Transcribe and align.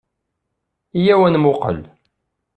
Ayaw 0.97 1.21
ad 1.27 1.31
nmuqel. 1.33 1.79